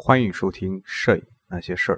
[0.00, 1.96] 欢迎收听《摄影那些事儿》。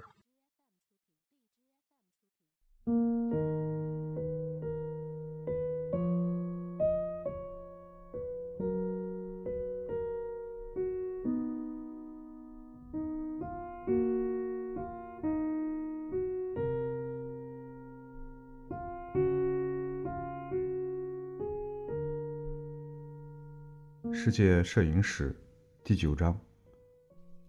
[24.11, 25.39] 世界摄影史
[25.85, 26.41] 第九章：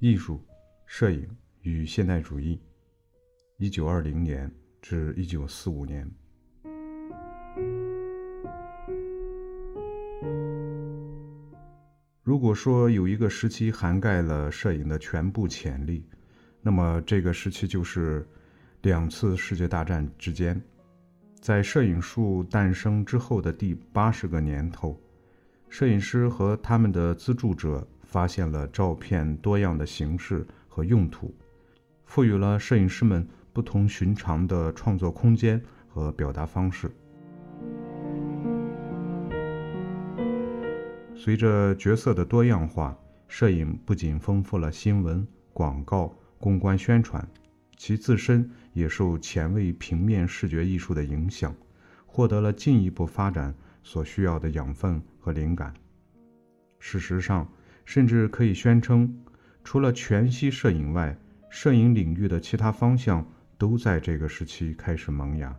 [0.04, 0.44] 艺术、
[0.88, 1.30] 摄影
[1.62, 2.60] 与现代主义
[3.60, 4.52] （一九二零年
[4.82, 6.10] 至一九四五年）。
[12.24, 16.04] 如果说有一个时期涵盖了摄影的全部潜力，
[16.64, 18.28] 那么这个时期就是
[18.82, 20.60] 两次世界大战之间，
[21.40, 25.00] 在摄影术诞生之后的第八十个年头。
[25.70, 31.34] 摄影师和他们的资助者发现了照片多样的形式和用途，
[32.04, 36.92] 赋予了摄影师们不同寻常的创作空间和表达方式。
[41.16, 42.96] 随着角色的多样化，
[43.28, 47.26] 摄影不仅丰富了新闻、广告、公关宣传，
[47.78, 51.56] 其自身也受前卫平面视觉艺术的影响，
[52.06, 53.56] 获得了进一步发展。
[53.84, 55.74] 所需要的养分和灵感。
[56.78, 57.52] 事实上，
[57.92, 59.14] 甚至可以宣称，
[59.66, 61.14] 除了全息摄影外，
[61.50, 65.54] 摄影领域的其他方向都在这个时期开始萌芽，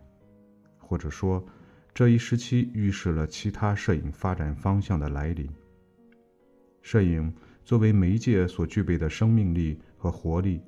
[0.78, 1.44] 或者说，
[1.92, 5.46] 这一时期预示了其他摄影发展方向的来临。
[6.80, 7.30] 摄影
[7.66, 10.62] 作为媒介所具备的生命力和活力，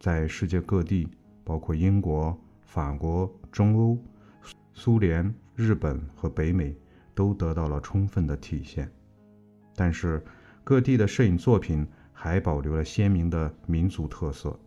[0.00, 1.06] 在世界各地，
[1.44, 3.96] 包括英国、法国、中欧、
[4.74, 5.32] 苏联。
[5.54, 6.76] 日本和北美
[7.14, 8.90] 都得到了充分的体现，
[9.76, 10.20] 但是
[10.68, 14.60] 各地的摄影作品还保留了鲜明的民族特色。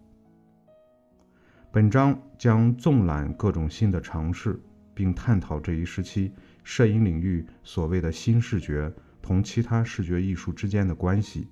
[1.71, 4.59] 本章将纵览各种新的尝试，
[4.95, 8.91] 并探讨这一时期摄影领域所谓的新视觉
[9.21, 11.47] 同其他视觉艺术之间的关系。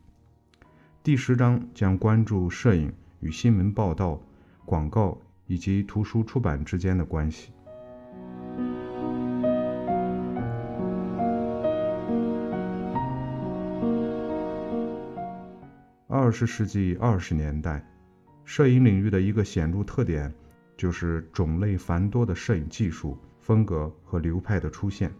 [1.03, 4.19] 第十章将关注摄影与新闻报道、
[4.65, 7.51] 广告以及图书出版之间的关系。
[16.11, 17.87] 二十世纪二十年代，
[18.43, 20.33] 摄影领域的一个显著特点，
[20.75, 25.13] 就是种类繁多的摄影技术、风格和流派的出现，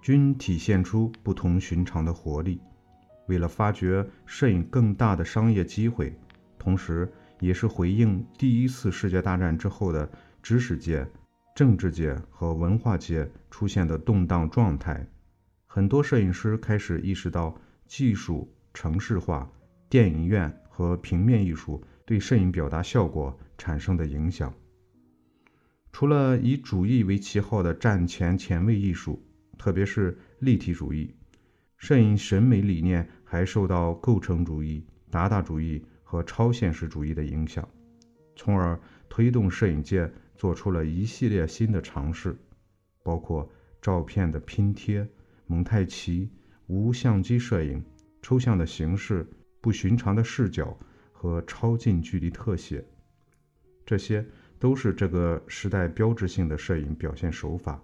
[0.00, 2.58] 均体现出不同寻常的活力。
[3.26, 6.18] 为了发掘摄影更大的商业机会，
[6.58, 7.06] 同时
[7.38, 10.10] 也是回应第一次世界大战之后的
[10.42, 11.06] 知识界、
[11.54, 15.06] 政治界和文化界出现的动荡状态，
[15.66, 17.54] 很多摄影师开始意识到
[17.86, 19.46] 技术城市化。
[19.92, 24.54] 电影院和平面艺术对摄影表达效果产生的影响。
[25.92, 29.22] 除了以主义为旗号的战前前卫艺术，
[29.58, 31.14] 特别是立体主义，
[31.76, 37.68] 摄影审美理念还受到构成主义、达达主义和超现实主义的影响，
[38.34, 38.80] 从而
[39.10, 42.34] 推动摄影界做出了一系列新的尝试，
[43.02, 43.46] 包括
[43.82, 45.06] 照片的拼贴、
[45.46, 46.30] 蒙太奇、
[46.66, 47.84] 无相机摄影、
[48.22, 49.28] 抽象的形式。
[49.62, 50.76] 不寻常的视角
[51.12, 52.84] 和超近距离特写，
[53.86, 54.26] 这些
[54.58, 57.80] 都是这个时代标志性的摄影表现手法。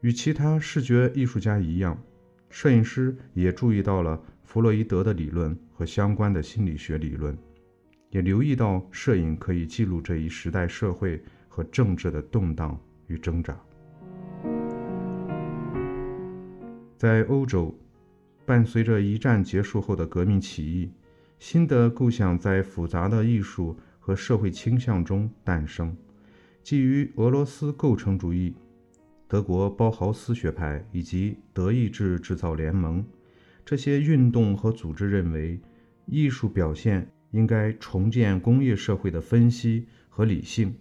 [0.00, 2.02] 与其他视觉艺术家一样，
[2.48, 7.36] 摄影师也注意到了弗洛伊德的理论和相关的心理学理论，
[8.08, 13.54] 也留意到摄影可以记录这一时代社会和政治的动荡与挣扎。
[16.96, 17.78] 在欧洲。
[18.46, 20.88] 伴随着一战结束后的革命起义，
[21.40, 25.94] 新的构想在复杂的艺术和社会倾向中诞生。
[26.62, 28.54] 基于俄罗斯构成主义、
[29.26, 33.04] 德国包豪斯学派以及德意志制造联盟，
[33.64, 35.60] 这些运动和组织认为，
[36.06, 40.72] 艺术表现应该重建工业社会的分析和理性，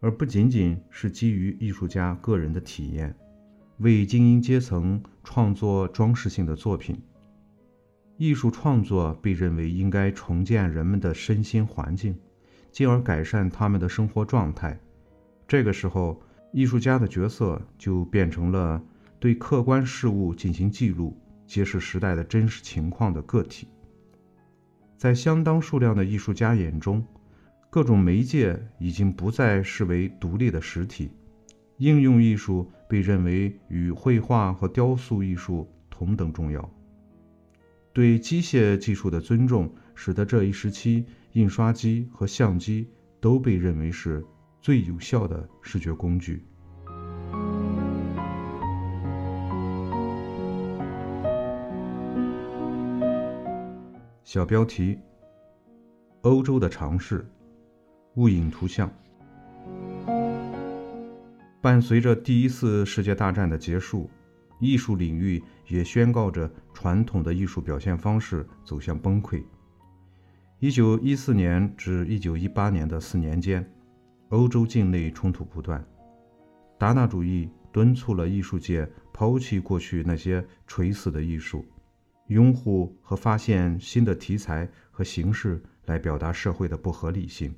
[0.00, 3.14] 而不仅仅是基于艺术家个人的体验，
[3.78, 6.98] 为精英阶层创作装饰性的作品。
[8.20, 12.14] 艺术创作被认为应该重建人们的身心环境，
[12.70, 14.78] 进而改善他们的生活状态。
[15.48, 16.20] 这个时候，
[16.52, 18.84] 艺术家的角色就变成了
[19.18, 23.66] 对客观事物进行记录、揭示时代的真实情况的个体。
[24.98, 27.02] 在相当数量的艺术家眼中，
[27.70, 31.10] 各种媒介已经不再视为独立的实体，
[31.78, 36.70] 应用艺术被认为与绘画和雕塑艺术同等重要。
[37.92, 42.88] 对机械技术的尊重使得这一时期印刷机和相机
[43.20, 44.24] 都被认为是
[44.60, 46.44] 最有效的视觉工具。
[54.22, 54.96] 小标题：
[56.20, 57.28] 欧洲的尝试，
[58.14, 58.88] 物影图像。
[61.60, 64.08] 伴随着第一次世界大战的结束，
[64.60, 69.42] 艺术领域也宣告着传统的艺术表现方式走向崩溃。
[70.60, 73.68] 一九一四年至一九一八年的四年间，
[74.28, 75.84] 欧洲境内冲突不断，
[76.78, 81.64] 达纳主义敦促了艺术界抛弃过去那些垂死的艺术，
[82.28, 87.54] 拥护和发现新的题材和形式来表达社会的不合理性。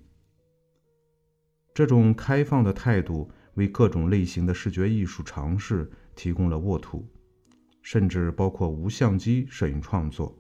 [1.75, 3.29] 这种开放的态度。
[3.57, 7.07] 为各种类型的视觉艺术尝试提供了沃土，
[7.83, 10.37] 甚至包括无相机摄影创作。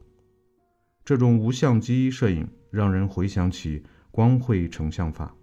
[1.05, 5.35] 这种无相机摄影让人回想起光绘成像法，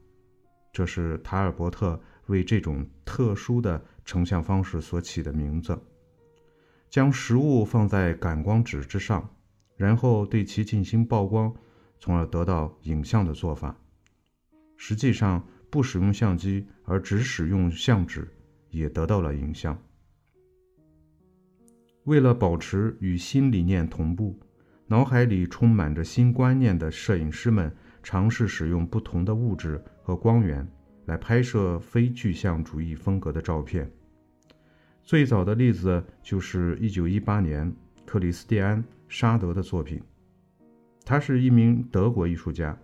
[0.72, 5.80] 这是塔尔伯特为这种特殊的成像方式所起的名字。
[6.90, 9.30] 将实物放在感光纸之上，
[9.76, 11.54] 然后对其进行曝光，
[12.00, 13.76] 从而得到影像的做法，
[14.78, 15.46] 实际上。
[15.72, 18.28] 不使用相机而只使用相纸，
[18.72, 19.80] 也得到了影像。
[22.10, 24.36] 为了保持与新理念同步，
[24.88, 27.72] 脑海里充满着新观念的摄影师们
[28.02, 30.68] 尝试使用不同的物质和光源
[31.06, 33.88] 来拍摄非具象主义风格的照片。
[35.04, 37.72] 最早的例子就是1918年
[38.08, 40.02] 克里斯蒂安·沙德的作品。
[41.06, 42.76] 他是一名德国艺术家，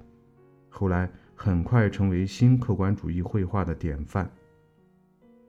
[0.69, 1.11] 后来。
[1.37, 4.31] 很快成为新客观主义绘画的典范。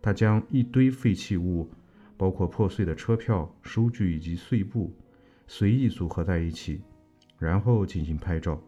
[0.03, 1.71] 他将一堆废弃物，
[2.17, 4.95] 包括破碎的车票、收据以及碎布，
[5.47, 6.81] 随意组合在一起，
[7.39, 8.61] 然后进行拍照。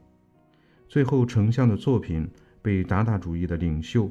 [0.88, 2.28] 最后成像的作品
[2.62, 4.10] 被达达主义的领袖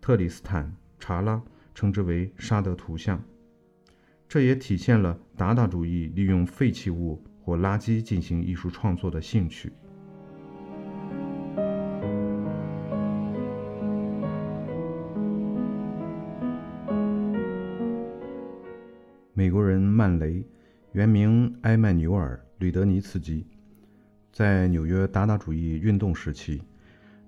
[0.00, 0.64] 特里斯坦·
[0.98, 1.42] 查拉
[1.74, 3.22] 称之为“沙德图像”。
[4.28, 9.72] 这也体现了达达主义利用废弃物或垃圾进行艺术创作的兴趣。
[19.54, 20.44] 国人曼雷，
[20.90, 23.46] 原名埃曼纽尔·吕德尼茨基，
[24.32, 26.60] 在纽约达达主义运动时期，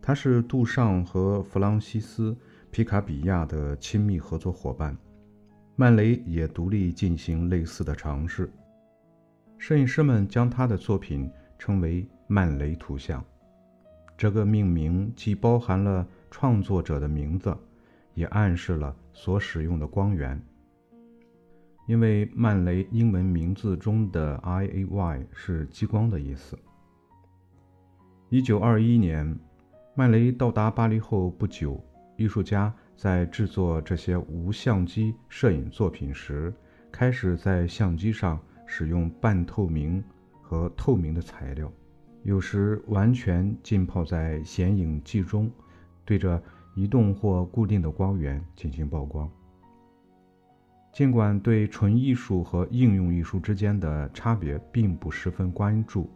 [0.02, 2.32] 他是杜尚和弗朗西斯·
[2.72, 4.96] 皮卡比亚的亲密合作伙伴。
[5.76, 8.50] 曼雷也独立进行类似的尝试。
[9.56, 13.24] 摄影师们将他的作品称为“曼雷图像”。
[14.18, 17.56] 这个命名既包含了创作者的名字，
[18.14, 20.42] 也暗示了所使用的光源。
[21.86, 26.58] 因为曼雷英文名字中的 I A Y 是激光的意思。
[28.28, 29.38] 一九二一年，
[29.94, 31.80] 曼雷到达巴黎后不久，
[32.16, 36.52] 艺术家在制作这些无相机摄影作品时，
[36.90, 40.02] 开始在相机上使用半透明
[40.42, 41.72] 和透明的材料，
[42.24, 45.48] 有时完全浸泡在显影剂中，
[46.04, 46.42] 对着
[46.74, 49.30] 移动或固定的光源进行曝光。
[50.96, 56.10] 尽管对纯艺术和应用艺术之间的差别并不十分关注，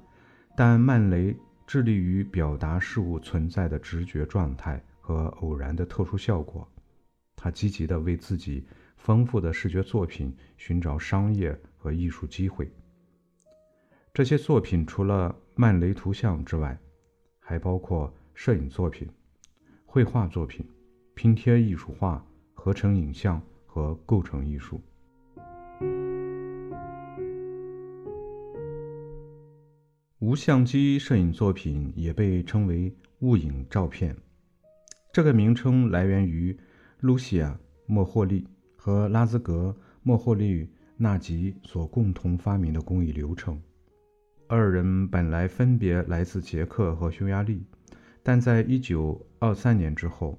[0.56, 6.66] 但曼雷致力于表达事物存在的直觉状态和偶然的特殊效果。
[7.36, 8.66] 他积极地为自己
[8.96, 12.66] 丰富的视觉作品寻找商业和艺术机会。
[14.14, 16.74] 这些作品除了曼雷图像之外，
[17.38, 19.06] 还包括摄影作品、
[19.84, 20.66] 绘画作品、
[21.12, 23.38] 拼贴艺术画、合成影像。
[23.72, 24.80] 和构成艺术，
[30.18, 34.16] 无相机摄影作品也被称为物影照片。
[35.12, 36.58] 这个名称来源于
[36.98, 37.52] 露西亚·
[37.86, 39.72] 莫霍利和拉兹格·
[40.02, 43.62] 莫霍利纳吉所共同发明的工艺流程。
[44.48, 47.64] 二人本来分别来自捷克和匈牙利，
[48.20, 50.36] 但在一九二三年之后，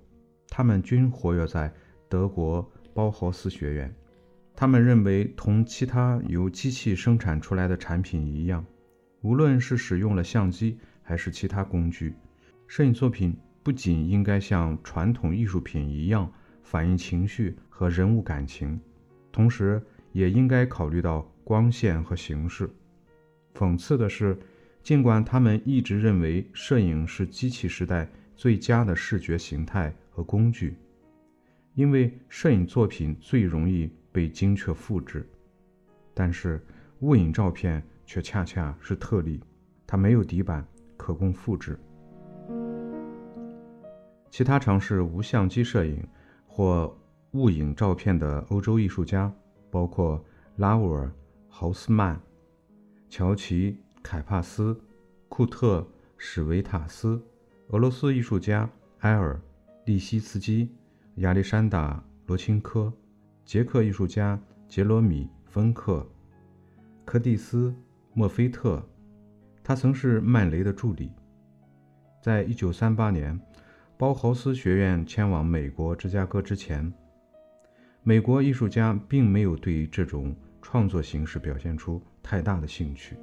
[0.50, 1.74] 他们均活跃在
[2.10, 2.70] 德国。
[2.94, 3.94] 包豪斯学院，
[4.56, 8.66] 他们认为，同其他由机器生产出来的产品一样，
[9.22, 12.14] 无论是使用了相机还是其他工具，
[12.68, 16.32] 摄影作品不仅应该像传统艺术品一样
[16.64, 18.80] 反映情绪和人物感情，
[19.32, 19.82] 同时
[20.12, 22.70] 也应该考虑到光线和形式。
[23.54, 24.38] 讽刺的是，
[24.82, 30.76] 尽管他们一直认为摄影是机器时代最佳的视觉形态和工具。
[31.82, 35.28] 因为摄影作品最容易被精确复制，
[36.14, 36.64] 但是
[37.00, 39.42] 物影照片却恰恰是特例。
[39.88, 40.64] 它没有底板，
[40.96, 41.80] 可供复制。
[44.30, 46.08] 其他尝试无相机摄影
[46.46, 46.96] 或
[47.32, 49.34] 物影照片的欧洲艺术家
[49.72, 50.24] 包括
[50.58, 51.12] 拉乌尔、
[51.50, 52.22] 豪斯曼、
[53.10, 54.80] 乔奇、凯帕斯、
[55.28, 55.84] 库特、
[56.16, 57.20] 史维塔斯、
[57.70, 58.70] 俄罗斯艺术家
[59.00, 59.42] 埃尔、
[59.86, 60.70] 利希茨基、
[61.16, 61.94] 亚历山大·
[62.28, 62.92] 罗钦科、
[63.46, 66.06] 捷克艺术家杰罗米·芬克、
[67.06, 67.70] 柯蒂斯·
[68.14, 68.82] 莫菲特。
[69.64, 71.12] 他曾是曼雷的助理。
[72.22, 73.40] 在一九三八年。
[73.98, 76.92] 包豪斯学院迁往美国芝加哥之前，
[78.02, 83.16] 美国艺术家并没有对这种创作形式表现出太大的兴趣。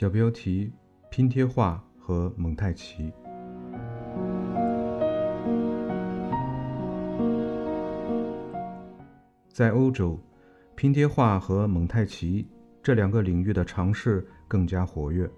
[0.00, 0.72] 小标题：
[1.10, 3.12] 拼贴画和蒙太奇。
[9.52, 10.18] 在欧洲。
[10.74, 12.48] 拼贴画和蒙太奇
[12.82, 15.30] 这两个领域的尝试更加活跃。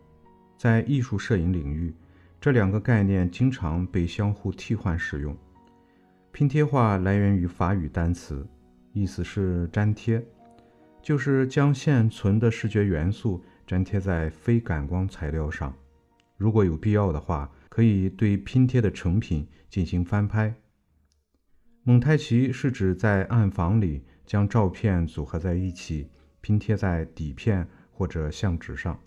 [0.57, 1.92] 在艺术摄影领域，
[2.40, 5.37] 这两个概念经常被相互替换使用。
[6.31, 8.47] 拼贴画来源于法语单词，
[8.92, 10.25] 意思是粘贴，
[11.02, 13.42] 就是将现存的视觉元素
[13.73, 15.75] 粘贴在非感光材料上。
[16.37, 20.55] 如果有必要的话，可以对拼贴的成品进行翻拍。
[21.83, 24.05] 蒙太奇是指在暗房里。
[24.25, 26.09] 将照片组合在一起，
[26.41, 28.99] 拼贴在底片或者相纸上，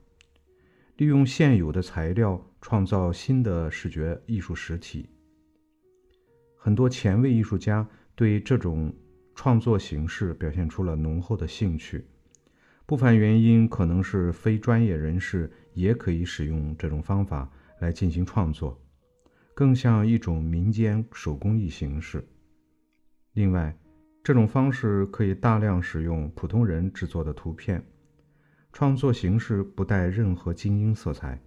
[0.97, 5.09] 利用现有的材料创造新的视觉艺术实体。
[6.57, 8.93] 很多前卫艺术家对这种
[9.33, 12.05] 创作形式表现出了浓厚的兴趣。
[12.85, 17.49] 部分原因可能是非专业人士也可以使用这种方法
[17.79, 18.79] 来进行创作，
[19.55, 22.23] 更像一种民间手工艺形式。
[23.33, 23.75] 另外，
[24.23, 27.83] 这种方式可以大量使用普通人制作的图片，
[28.71, 31.41] 创作形式不带任何精英色彩，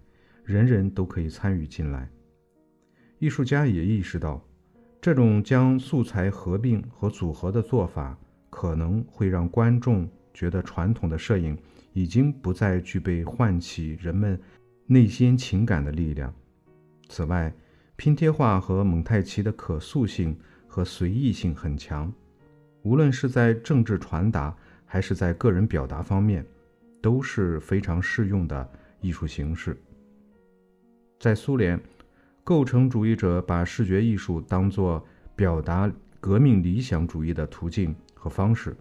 [0.45, 2.11] 人人都可以参与进来。
[3.21, 4.45] 艺术家也意识到，
[5.00, 8.18] 这种将素材合并和组合的做法，
[8.50, 11.59] 可能会让观众觉得传统的摄影
[11.92, 14.40] 已经不再具备唤起人们
[14.87, 16.33] 内心情感的力量。
[17.09, 17.52] 此外，
[17.97, 22.12] 拼贴画和蒙太奇的可塑性和随意性很强。
[22.83, 26.47] 无论是在政治传达还是在个人表达方面，
[27.02, 29.76] 都是非常适用的艺术形式。
[31.18, 31.80] 在苏联，
[32.45, 35.04] 构成主义者把视觉艺术当作
[35.35, 38.76] 表达革命理想主义的途径和方式，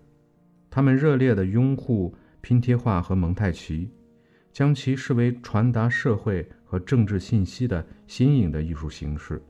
[0.77, 3.89] 他们热烈地拥护拼贴画和蒙太奇，
[4.53, 9.41] 将其视为传达社会和政治信息的新颖的艺术形式。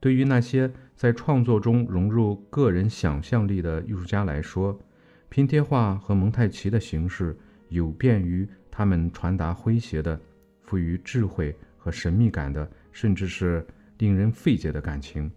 [0.00, 4.80] 对于那些在创作中融入个人想象力的艺术家来说，
[5.28, 7.36] 拼贴画和蒙太奇的形式
[7.68, 10.18] 有便于他们传达诙谐的、
[10.62, 13.62] 富于智慧和神秘感的，甚至是
[13.98, 15.30] 令人费解的感情。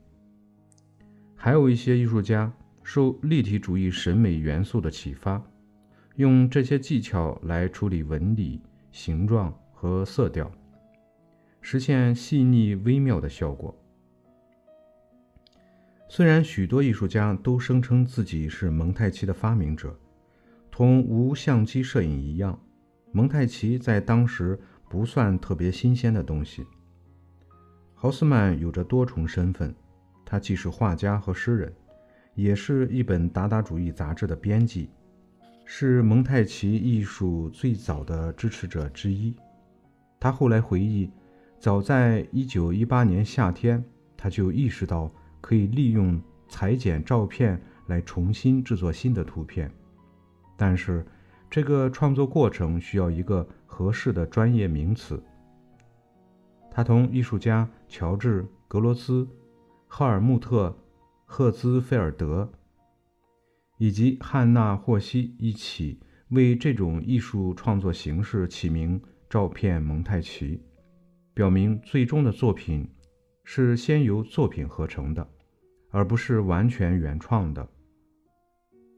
[1.36, 2.50] 还有一些艺术家
[2.88, 5.44] 受立体主义审美元素的启发，
[6.18, 8.62] 用这些技巧来处理纹理、
[8.92, 10.50] 形状和色调，
[11.62, 13.76] 实现细腻微妙的效果。
[16.08, 20.00] 虽然许多艺术家都声称自己是蒙太奇的发明者，
[20.70, 22.58] 同无相机摄影一样，
[23.12, 26.64] 蒙太奇在当时不算特别新鲜的东西。
[27.96, 29.76] 豪斯曼有着多重身份，
[30.24, 31.74] 他既是画家和诗人，
[32.36, 34.90] 也是一本达达主义杂志的编辑，
[35.66, 39.34] 是蒙太奇艺术最早的支持者之一。
[40.20, 41.10] 他后来回忆，
[41.60, 43.84] 早在1918年夏天，
[44.16, 45.12] 他就意识到。
[45.42, 49.70] 可以利用裁剪照片来重新制作新的图片，
[50.58, 51.06] 但是
[51.52, 55.22] 这个创作过程需要一个合适的专业名词。
[56.72, 59.28] 他同艺术家乔治·格罗斯、
[59.86, 60.70] 赫尔穆特·
[61.26, 62.50] 赫兹菲尔德
[63.78, 70.64] 以及汉娜·霍希一起为这种艺术创作形式起名“照片蒙太奇”，
[71.36, 72.90] 表明最终的作品
[73.44, 75.28] 是先由作品合成的。
[75.92, 77.66] 而不是完全原创的。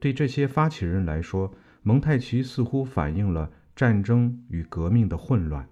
[0.02, 1.54] 对这些发起人来说，
[1.84, 5.70] 蒙太奇似乎反映了战争与革命的混乱。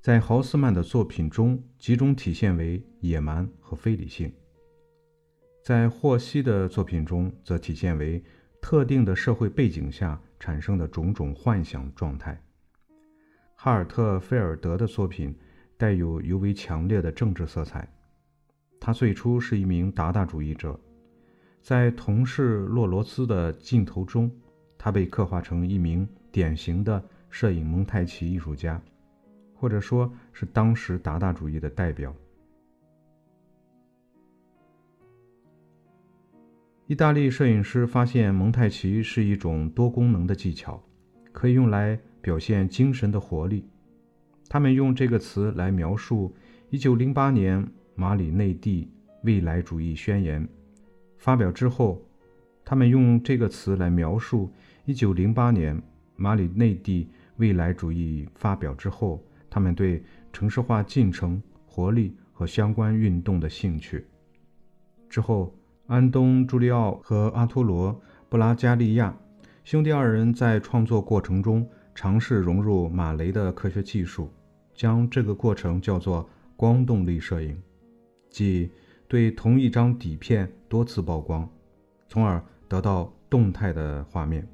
[0.00, 4.28] 在豪斯曼的作品中，集中体现为野蛮和非理性；
[5.66, 8.22] 在霍希的作品中，则体现为
[8.60, 12.40] 特定的社会背景下产生的种种幻想状态。
[13.56, 15.36] 哈尔特菲尔德的作品
[15.76, 17.92] 带有尤为强烈的政治色彩。
[18.78, 20.78] 他最初是一名达达主义者，
[21.60, 24.30] 在同事洛罗斯的镜头中，
[24.78, 28.80] 他被刻画成一名典型的摄影蒙太奇艺术家，
[29.52, 32.14] 或者说是当时达达主义的代表。
[36.88, 40.80] 意大利摄影师发现蒙太奇是一种多功能的技巧，
[41.32, 43.68] 可以用来表现精神的活力。
[44.48, 46.32] 他们用这个词来描述
[46.70, 48.88] 1908年马里内蒂
[49.24, 50.48] 未来主义宣言
[51.18, 52.00] 发表之后，
[52.64, 54.52] 他们用这个词来描述
[54.86, 55.82] 1908年
[56.14, 60.00] 马里内蒂未来主义发表之后，他们对
[60.32, 64.06] 城市化进程、活力和相关运动的兴趣。
[65.10, 65.52] 之后。
[65.86, 67.94] 安东·朱利奥和阿托罗·
[68.28, 69.16] 布拉加利亚
[69.62, 71.64] 兄弟二人在创作过程中
[71.94, 74.28] 尝试融入马雷的科学技术，
[74.74, 77.56] 将这个过程叫做光动力摄影，
[78.28, 78.68] 即
[79.06, 81.48] 对同一张底片多次曝光，
[82.08, 84.46] 从而得到动态的画面。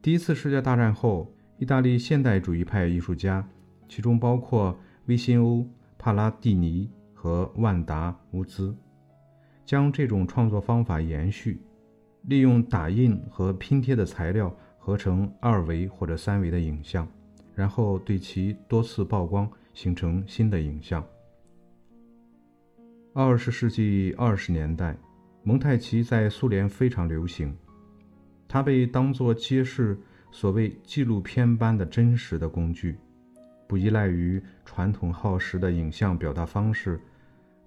[0.00, 3.48] 第一次世界大战后，意大利现代主义派艺术家，
[3.88, 5.58] 其中包括维辛欧·
[5.96, 8.76] 帕拉蒂尼和万达·乌兹。
[9.64, 11.60] 将这种创作方法延续，
[12.22, 17.06] 利用打印和拼贴的材料合成二维或者三维的影像，
[17.54, 21.04] 然后对其多次曝光，形成新的影像。
[23.14, 24.96] 二十世纪二十年代，
[25.42, 27.56] 蒙太奇在苏联非常流行，
[28.48, 29.98] 它被当作揭示
[30.30, 32.96] 所谓纪录片般的真实的工具，
[33.68, 37.00] 不依赖于传统耗时的影像表达方式。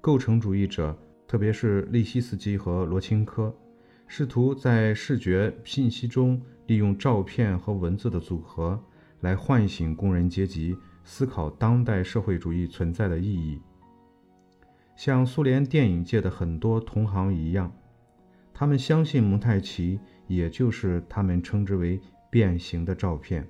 [0.01, 0.95] 构成主义者。
[1.35, 3.53] 特别是利希斯基和罗钦科，
[4.07, 8.81] 试图在视觉信息中利用照片和文字的组合，
[9.19, 13.59] 来唤醒工人阶级思考当代社会主义存在的意义。
[14.95, 17.69] 像苏联电影界的很多同行一样，
[18.53, 23.45] 他们相信蒙太奇，也就是他们称之为变形的照片，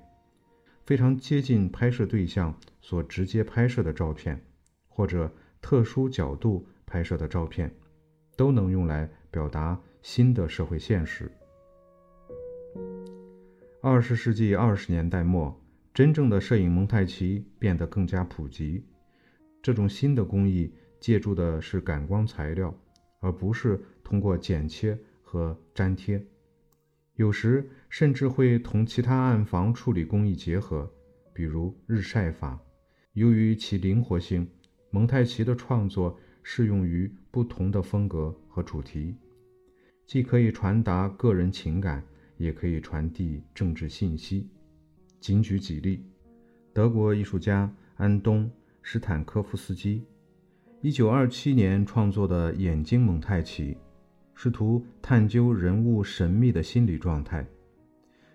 [0.84, 4.44] 非常接近拍摄对象所直接拍摄的照片，
[4.88, 6.66] 或者特殊角度。
[6.86, 7.70] 拍摄的照片，
[8.36, 11.30] 都能用来表达新的社会现实。
[13.82, 15.60] 二十世纪二十年代末，
[15.92, 18.84] 真正的摄影蒙太奇变得更加普及。
[19.62, 22.74] 这种新的工艺借助的是感光材料，
[23.20, 26.24] 而不是通过剪切和粘贴。
[27.14, 30.90] 有时甚至会同其他暗房处理工艺结合，
[31.32, 32.60] 比如日晒法。
[33.14, 34.48] 由于其灵活性，
[34.90, 36.18] 蒙太奇的创作。
[36.48, 39.16] 适用于不同的风格和主题，
[40.06, 42.00] 既可以传达个人情感，
[42.36, 44.48] 也可以传递政治信息。
[45.18, 46.04] 仅举几例：
[46.72, 48.44] 德国艺术家安东·
[48.80, 50.04] 施坦科夫斯基
[50.82, 53.76] ，1927年创作的眼睛蒙太奇，
[54.36, 57.44] 试图探究人物神秘的心理状态；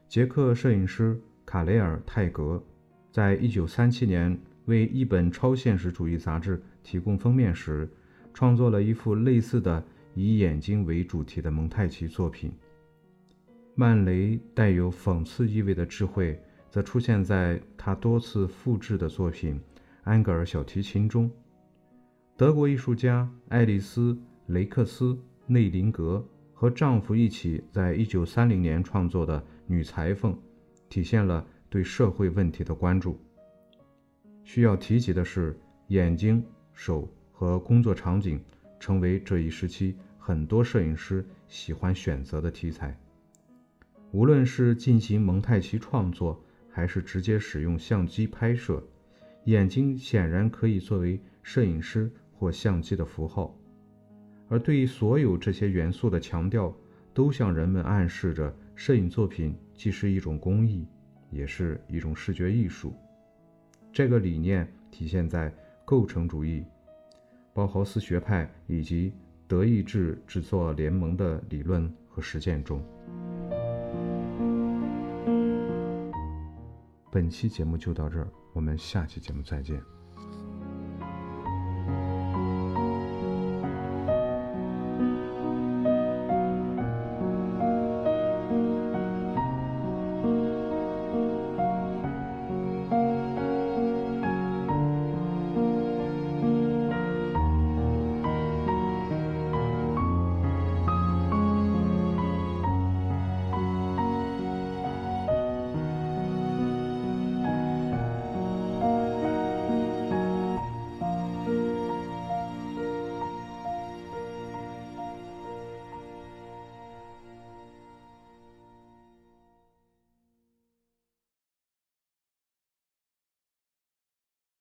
[0.09, 2.61] 捷克摄影师卡雷尔·泰格，
[3.09, 7.89] 在1937年为一本超现实主义杂志提供封面时。
[8.33, 12.51] 创作了一幅类似的以眼睛为主题的蒙太奇作品。
[13.75, 16.39] 曼雷带有讽刺意味的智慧，
[16.69, 19.55] 则出现在他多次复制的作品
[20.03, 21.31] 《安格尔小提琴》中。
[22.35, 24.13] 德国艺术家爱丽丝·
[24.47, 25.13] 雷克斯·
[25.47, 30.37] 内林格和丈夫一起在1930年创作的女裁缝，
[30.89, 33.19] 体现了对社会问题的关注。
[34.43, 37.07] 需要提及的是，眼睛、手。
[37.41, 38.39] 和工作场景
[38.79, 42.95] 成为这一时期很多摄影师喜欢选择的题材。
[44.11, 48.83] 无论是进行蒙太奇创作，还是直接使用相机拍摄，
[49.45, 53.57] 眼睛显然可以作为摄影师或相机的符号。
[54.47, 56.71] 而对于所有这些元素的强调，
[57.11, 60.85] 都向人们暗示着摄影作品既是一种工艺，
[61.31, 62.93] 也是一种视觉艺术。
[63.91, 65.51] 这个理念体现在
[65.83, 66.63] 构成主义。
[67.53, 69.13] 包豪斯学派以及
[69.47, 72.81] 德意志制作联盟的理论和实践中。
[77.11, 79.81] 本期节目就到这儿，我们下期节目再见。